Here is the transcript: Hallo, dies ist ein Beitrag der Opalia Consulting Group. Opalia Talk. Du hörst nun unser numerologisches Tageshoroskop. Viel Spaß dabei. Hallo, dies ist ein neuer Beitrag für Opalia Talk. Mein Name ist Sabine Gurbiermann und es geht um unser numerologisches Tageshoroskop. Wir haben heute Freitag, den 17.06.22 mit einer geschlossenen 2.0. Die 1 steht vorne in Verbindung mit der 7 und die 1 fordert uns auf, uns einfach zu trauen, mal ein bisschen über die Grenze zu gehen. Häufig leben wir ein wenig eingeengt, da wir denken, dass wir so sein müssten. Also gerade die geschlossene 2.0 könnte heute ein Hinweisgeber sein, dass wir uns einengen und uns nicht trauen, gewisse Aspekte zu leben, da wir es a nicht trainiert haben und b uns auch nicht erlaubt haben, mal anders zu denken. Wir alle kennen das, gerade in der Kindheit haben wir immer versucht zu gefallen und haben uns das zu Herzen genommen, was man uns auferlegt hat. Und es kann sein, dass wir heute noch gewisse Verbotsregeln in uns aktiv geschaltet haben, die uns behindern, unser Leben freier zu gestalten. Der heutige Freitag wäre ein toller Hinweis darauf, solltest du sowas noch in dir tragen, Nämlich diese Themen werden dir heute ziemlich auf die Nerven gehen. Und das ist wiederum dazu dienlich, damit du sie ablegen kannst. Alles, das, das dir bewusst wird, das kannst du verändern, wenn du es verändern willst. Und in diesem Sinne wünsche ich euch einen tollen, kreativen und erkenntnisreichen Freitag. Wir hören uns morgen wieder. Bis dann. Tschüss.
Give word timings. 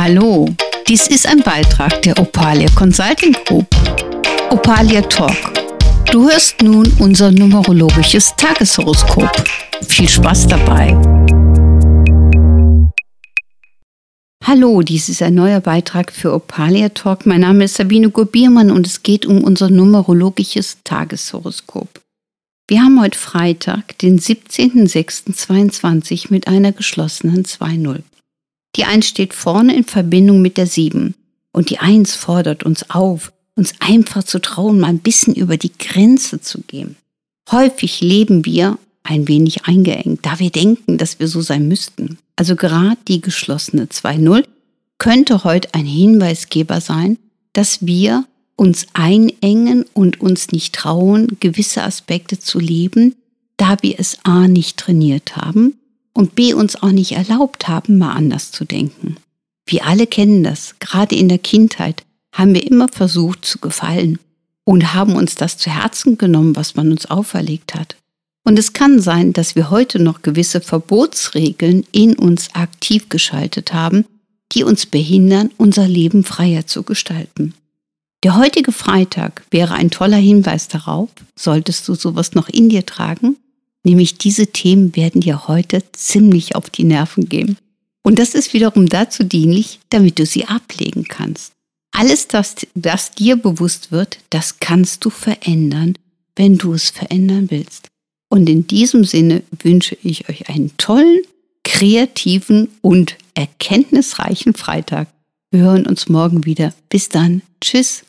Hallo, 0.00 0.48
dies 0.86 1.08
ist 1.08 1.26
ein 1.26 1.40
Beitrag 1.40 2.02
der 2.02 2.16
Opalia 2.20 2.68
Consulting 2.76 3.32
Group. 3.44 3.66
Opalia 4.48 5.02
Talk. 5.02 5.34
Du 6.12 6.30
hörst 6.30 6.62
nun 6.62 6.86
unser 7.00 7.32
numerologisches 7.32 8.32
Tageshoroskop. 8.36 9.28
Viel 9.88 10.08
Spaß 10.08 10.46
dabei. 10.46 10.96
Hallo, 14.44 14.82
dies 14.82 15.08
ist 15.08 15.20
ein 15.20 15.34
neuer 15.34 15.58
Beitrag 15.58 16.12
für 16.12 16.32
Opalia 16.32 16.90
Talk. 16.90 17.26
Mein 17.26 17.40
Name 17.40 17.64
ist 17.64 17.74
Sabine 17.74 18.10
Gurbiermann 18.10 18.70
und 18.70 18.86
es 18.86 19.02
geht 19.02 19.26
um 19.26 19.42
unser 19.42 19.68
numerologisches 19.68 20.78
Tageshoroskop. 20.84 21.88
Wir 22.68 22.82
haben 22.82 23.00
heute 23.00 23.18
Freitag, 23.18 23.98
den 23.98 24.20
17.06.22 24.20 26.26
mit 26.30 26.46
einer 26.46 26.70
geschlossenen 26.70 27.44
2.0. 27.44 28.04
Die 28.78 28.84
1 28.84 29.06
steht 29.08 29.34
vorne 29.34 29.74
in 29.74 29.82
Verbindung 29.82 30.40
mit 30.40 30.56
der 30.56 30.68
7 30.68 31.14
und 31.50 31.70
die 31.70 31.80
1 31.80 32.14
fordert 32.14 32.62
uns 32.62 32.88
auf, 32.90 33.32
uns 33.56 33.74
einfach 33.80 34.22
zu 34.22 34.40
trauen, 34.40 34.78
mal 34.78 34.86
ein 34.86 35.00
bisschen 35.00 35.34
über 35.34 35.56
die 35.56 35.72
Grenze 35.76 36.40
zu 36.40 36.60
gehen. 36.60 36.94
Häufig 37.50 38.00
leben 38.00 38.44
wir 38.44 38.78
ein 39.02 39.26
wenig 39.26 39.64
eingeengt, 39.64 40.24
da 40.24 40.38
wir 40.38 40.50
denken, 40.50 40.96
dass 40.96 41.18
wir 41.18 41.26
so 41.26 41.40
sein 41.40 41.66
müssten. 41.66 42.18
Also 42.36 42.54
gerade 42.54 42.98
die 43.08 43.20
geschlossene 43.20 43.86
2.0 43.86 44.44
könnte 44.98 45.42
heute 45.42 45.74
ein 45.74 45.86
Hinweisgeber 45.86 46.80
sein, 46.80 47.18
dass 47.54 47.84
wir 47.84 48.26
uns 48.54 48.86
einengen 48.92 49.86
und 49.92 50.20
uns 50.20 50.52
nicht 50.52 50.76
trauen, 50.76 51.36
gewisse 51.40 51.82
Aspekte 51.82 52.38
zu 52.38 52.60
leben, 52.60 53.16
da 53.56 53.76
wir 53.80 53.98
es 53.98 54.18
a 54.22 54.46
nicht 54.46 54.76
trainiert 54.76 55.34
haben 55.34 55.74
und 56.12 56.34
b 56.34 56.52
uns 56.52 56.76
auch 56.82 56.90
nicht 56.90 57.12
erlaubt 57.12 57.68
haben, 57.68 57.98
mal 57.98 58.12
anders 58.12 58.50
zu 58.50 58.64
denken. 58.64 59.16
Wir 59.66 59.86
alle 59.86 60.06
kennen 60.06 60.42
das, 60.42 60.74
gerade 60.80 61.14
in 61.14 61.28
der 61.28 61.38
Kindheit 61.38 62.04
haben 62.32 62.54
wir 62.54 62.66
immer 62.66 62.88
versucht 62.88 63.44
zu 63.44 63.58
gefallen 63.58 64.18
und 64.64 64.94
haben 64.94 65.14
uns 65.14 65.34
das 65.34 65.58
zu 65.58 65.70
Herzen 65.70 66.18
genommen, 66.18 66.56
was 66.56 66.74
man 66.74 66.90
uns 66.90 67.06
auferlegt 67.06 67.74
hat. 67.74 67.96
Und 68.44 68.58
es 68.58 68.72
kann 68.72 69.00
sein, 69.00 69.32
dass 69.32 69.56
wir 69.56 69.70
heute 69.70 69.98
noch 69.98 70.22
gewisse 70.22 70.60
Verbotsregeln 70.60 71.84
in 71.92 72.16
uns 72.16 72.54
aktiv 72.54 73.08
geschaltet 73.08 73.72
haben, 73.72 74.06
die 74.52 74.64
uns 74.64 74.86
behindern, 74.86 75.50
unser 75.58 75.86
Leben 75.86 76.24
freier 76.24 76.66
zu 76.66 76.82
gestalten. 76.82 77.54
Der 78.24 78.36
heutige 78.36 78.72
Freitag 78.72 79.44
wäre 79.50 79.74
ein 79.74 79.90
toller 79.90 80.16
Hinweis 80.16 80.68
darauf, 80.68 81.10
solltest 81.36 81.86
du 81.86 81.94
sowas 81.94 82.34
noch 82.34 82.48
in 82.48 82.68
dir 82.68 82.86
tragen, 82.86 83.36
Nämlich 83.88 84.18
diese 84.18 84.48
Themen 84.48 84.94
werden 84.94 85.22
dir 85.22 85.48
heute 85.48 85.82
ziemlich 85.92 86.54
auf 86.54 86.68
die 86.68 86.84
Nerven 86.84 87.26
gehen. 87.26 87.56
Und 88.02 88.18
das 88.18 88.34
ist 88.34 88.52
wiederum 88.52 88.86
dazu 88.86 89.24
dienlich, 89.24 89.80
damit 89.88 90.18
du 90.18 90.26
sie 90.26 90.44
ablegen 90.44 91.04
kannst. 91.04 91.52
Alles, 91.92 92.28
das, 92.28 92.56
das 92.74 93.12
dir 93.12 93.36
bewusst 93.36 93.90
wird, 93.90 94.18
das 94.28 94.60
kannst 94.60 95.06
du 95.06 95.10
verändern, 95.10 95.94
wenn 96.36 96.58
du 96.58 96.74
es 96.74 96.90
verändern 96.90 97.50
willst. 97.50 97.88
Und 98.28 98.50
in 98.50 98.66
diesem 98.66 99.04
Sinne 99.04 99.42
wünsche 99.62 99.96
ich 100.02 100.28
euch 100.28 100.50
einen 100.50 100.76
tollen, 100.76 101.22
kreativen 101.64 102.68
und 102.82 103.16
erkenntnisreichen 103.32 104.52
Freitag. 104.52 105.08
Wir 105.50 105.60
hören 105.60 105.86
uns 105.86 106.10
morgen 106.10 106.44
wieder. 106.44 106.74
Bis 106.90 107.08
dann. 107.08 107.40
Tschüss. 107.62 108.04